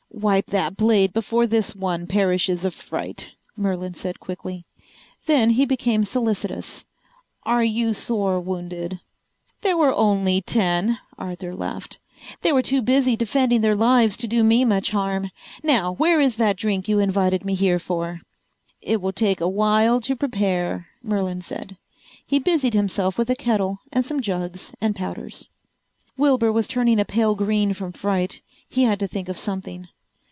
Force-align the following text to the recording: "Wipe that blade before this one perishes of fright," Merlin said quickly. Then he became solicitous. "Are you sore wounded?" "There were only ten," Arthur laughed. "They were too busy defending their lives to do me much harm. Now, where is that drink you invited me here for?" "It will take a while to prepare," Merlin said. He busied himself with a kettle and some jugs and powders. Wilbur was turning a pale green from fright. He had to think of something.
"Wipe 0.13 0.47
that 0.47 0.75
blade 0.77 1.13
before 1.13 1.47
this 1.47 1.73
one 1.75 2.05
perishes 2.05 2.63
of 2.63 2.75
fright," 2.75 3.31
Merlin 3.55 3.93
said 3.95 4.19
quickly. 4.19 4.65
Then 5.25 5.51
he 5.51 5.65
became 5.65 6.03
solicitous. 6.03 6.85
"Are 7.43 7.63
you 7.63 7.93
sore 7.95 8.39
wounded?" 8.39 8.99
"There 9.61 9.77
were 9.77 9.95
only 9.95 10.41
ten," 10.41 10.99
Arthur 11.17 11.55
laughed. 11.55 11.97
"They 12.41 12.51
were 12.51 12.61
too 12.61 12.83
busy 12.83 13.15
defending 13.15 13.61
their 13.61 13.73
lives 13.75 14.15
to 14.17 14.27
do 14.27 14.43
me 14.43 14.63
much 14.65 14.91
harm. 14.91 15.31
Now, 15.63 15.93
where 15.93 16.19
is 16.21 16.35
that 16.35 16.57
drink 16.57 16.87
you 16.87 16.99
invited 16.99 17.43
me 17.43 17.55
here 17.55 17.79
for?" 17.79 18.21
"It 18.81 19.01
will 19.01 19.13
take 19.13 19.41
a 19.41 19.49
while 19.49 20.01
to 20.01 20.15
prepare," 20.15 20.87
Merlin 21.01 21.41
said. 21.41 21.77
He 22.27 22.37
busied 22.37 22.73
himself 22.75 23.17
with 23.17 23.29
a 23.31 23.35
kettle 23.35 23.79
and 23.91 24.05
some 24.05 24.21
jugs 24.21 24.73
and 24.81 24.95
powders. 24.95 25.47
Wilbur 26.17 26.51
was 26.51 26.67
turning 26.67 26.99
a 26.99 27.05
pale 27.05 27.33
green 27.33 27.73
from 27.73 27.91
fright. 27.93 28.41
He 28.69 28.83
had 28.83 28.99
to 28.99 29.07
think 29.07 29.27
of 29.29 29.37
something. 29.39 29.87